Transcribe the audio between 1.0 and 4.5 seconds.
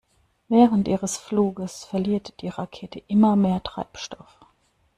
Fluges verliert die Rakete immer mehr Treibstoff.